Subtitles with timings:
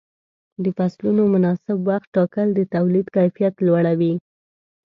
[0.63, 4.13] د فصلونو مناسب وخت ټاکل د تولید کیفیت لوړوي.